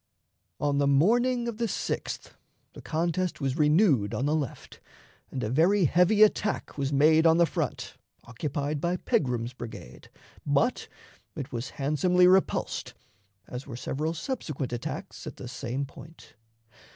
On 0.59 0.79
the 0.79 0.87
morning 0.87 1.47
of 1.47 1.57
the 1.57 1.67
6th 1.67 2.31
the 2.73 2.81
contest 2.81 3.39
was 3.39 3.55
renewed 3.55 4.15
on 4.15 4.25
the 4.25 4.33
left, 4.35 4.79
and 5.29 5.43
a 5.43 5.49
very 5.51 5.85
heavy 5.85 6.23
attack 6.23 6.75
was 6.75 6.91
made 6.91 7.27
on 7.27 7.37
the 7.37 7.45
front, 7.45 7.97
occupied 8.23 8.81
by 8.81 8.97
Pegram's 8.97 9.53
brigade, 9.53 10.09
but 10.43 10.87
it 11.35 11.51
was 11.51 11.69
handsomely 11.77 12.25
repulsed, 12.25 12.95
as 13.47 13.67
were 13.67 13.77
several 13.77 14.15
subsequent 14.15 14.73
attacks 14.73 15.27
at 15.27 15.35
the 15.35 15.47
same 15.47 15.85
point. 15.85 16.33